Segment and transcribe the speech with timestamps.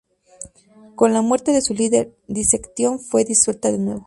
[0.95, 3.99] Con la muerte de su líder, Dissection fue disuelta de nuevo.